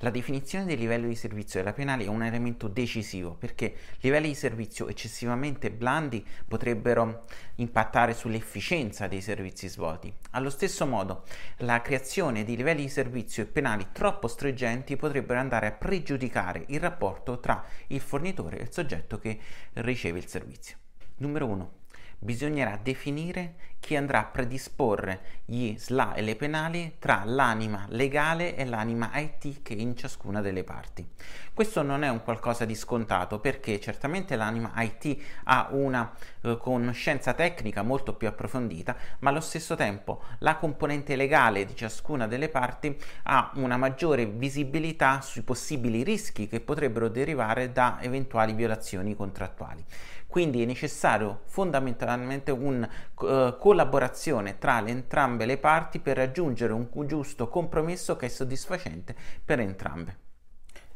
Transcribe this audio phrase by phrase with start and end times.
[0.00, 4.34] La definizione del livello di servizio della penale è un elemento decisivo perché livelli di
[4.34, 10.12] servizio eccessivamente blandi potrebbero impattare sull'efficienza dei servizi svolti.
[10.32, 11.24] Allo stesso modo,
[11.58, 16.80] la creazione di livelli di servizio e penali troppo stringenti potrebbero andare a pregiudicare il
[16.80, 19.38] rapporto tra il fornitore e il soggetto che
[19.74, 20.76] riceve il servizio.
[21.16, 21.84] Numero 1
[22.18, 23.54] bisognerà definire
[23.86, 29.62] chi andrà a predisporre gli SLA e le penali tra l'anima legale e l'anima IT
[29.62, 31.08] che è in ciascuna delle parti.
[31.54, 37.32] Questo non è un qualcosa di scontato perché certamente l'anima IT ha una eh, conoscenza
[37.32, 43.00] tecnica molto più approfondita, ma allo stesso tempo la componente legale di ciascuna delle parti
[43.22, 49.84] ha una maggiore visibilità sui possibili rischi che potrebbero derivare da eventuali violazioni contrattuali.
[50.36, 52.88] Quindi è necessario fondamentalmente uh,
[53.22, 53.75] eh, collaborazione
[54.58, 60.24] tra le entrambe le parti per raggiungere un giusto compromesso che è soddisfacente per entrambe.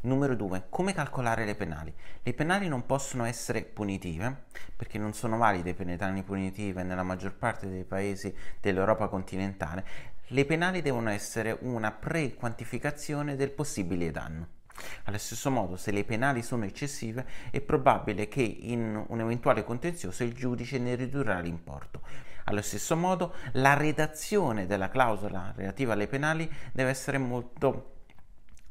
[0.02, 0.68] Numero 2.
[0.70, 1.92] Come calcolare le penali?
[2.22, 7.68] Le penali non possono essere punitive perché non sono valide penali punitive nella maggior parte
[7.68, 9.84] dei paesi dell'Europa continentale.
[10.28, 14.46] Le penali devono essere una pre-quantificazione del possibile danno.
[15.04, 20.24] Allo stesso modo, se le penali sono eccessive, è probabile che in un eventuale contenzioso
[20.24, 22.00] il giudice ne ridurrà l'importo.
[22.44, 27.98] Allo stesso modo, la redazione della clausola relativa alle penali deve essere molto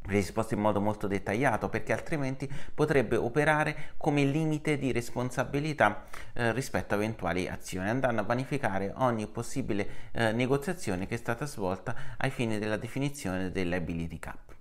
[0.02, 6.94] predisposta in modo molto dettagliato perché altrimenti potrebbe operare come limite di responsabilità eh, rispetto
[6.94, 12.32] a eventuali azioni andando a vanificare ogni possibile eh, negoziazione che è stata svolta ai
[12.32, 14.56] fini della definizione del liability cap.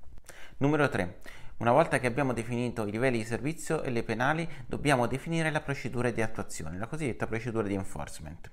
[0.59, 1.21] Numero 3.
[1.59, 5.61] Una volta che abbiamo definito i livelli di servizio e le penali, dobbiamo definire la
[5.61, 8.49] procedura di attuazione, la cosiddetta procedura di enforcement.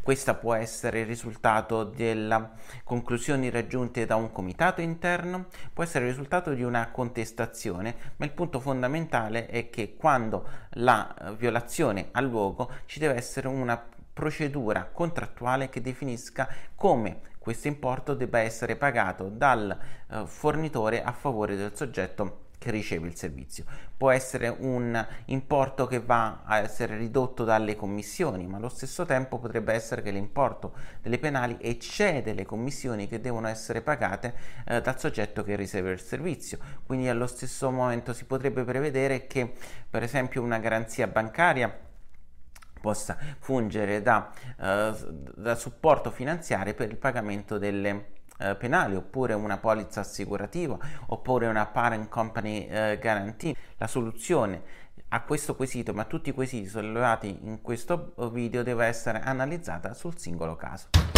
[0.00, 2.50] Questa può essere il risultato delle
[2.84, 8.30] conclusioni raggiunte da un comitato interno, può essere il risultato di una contestazione, ma il
[8.30, 15.68] punto fondamentale è che quando la violazione ha luogo ci deve essere una procedura contrattuale
[15.68, 19.74] che definisca come questo importo debba essere pagato dal
[20.10, 23.64] eh, fornitore a favore del soggetto che riceve il servizio.
[23.96, 29.38] Può essere un importo che va a essere ridotto dalle commissioni, ma allo stesso tempo
[29.38, 34.34] potrebbe essere che l'importo delle penali eccede le commissioni che devono essere pagate
[34.66, 36.58] eh, dal soggetto che riceve il servizio.
[36.84, 39.50] Quindi allo stesso momento si potrebbe prevedere che
[39.88, 41.86] per esempio una garanzia bancaria
[42.80, 44.94] possa fungere da, uh,
[45.36, 47.90] da supporto finanziario per il pagamento delle
[48.38, 53.54] uh, penali oppure una polizza assicurativa oppure una parent company uh, guarantee.
[53.76, 59.20] La soluzione a questo quesito, ma tutti i quesiti sollevati in questo video deve essere
[59.20, 61.17] analizzata sul singolo caso.